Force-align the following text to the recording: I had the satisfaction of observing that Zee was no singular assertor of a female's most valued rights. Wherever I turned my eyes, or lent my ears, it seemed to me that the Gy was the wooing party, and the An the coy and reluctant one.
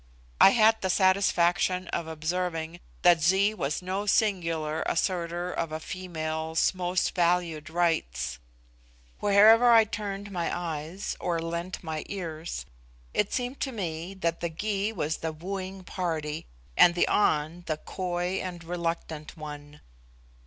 I 0.39 0.49
had 0.49 0.81
the 0.81 0.89
satisfaction 0.89 1.87
of 1.89 2.07
observing 2.07 2.79
that 3.03 3.21
Zee 3.21 3.53
was 3.53 3.83
no 3.83 4.07
singular 4.07 4.83
assertor 4.87 5.53
of 5.53 5.71
a 5.71 5.79
female's 5.79 6.73
most 6.73 7.13
valued 7.13 7.69
rights. 7.69 8.39
Wherever 9.19 9.71
I 9.71 9.83
turned 9.83 10.31
my 10.31 10.49
eyes, 10.57 11.15
or 11.19 11.37
lent 11.39 11.83
my 11.83 12.01
ears, 12.07 12.65
it 13.13 13.31
seemed 13.31 13.59
to 13.59 13.71
me 13.71 14.15
that 14.15 14.39
the 14.39 14.49
Gy 14.49 14.91
was 14.91 15.17
the 15.17 15.31
wooing 15.31 15.83
party, 15.83 16.47
and 16.75 16.95
the 16.95 17.05
An 17.07 17.63
the 17.67 17.77
coy 17.77 18.39
and 18.41 18.63
reluctant 18.63 19.37
one. 19.37 19.81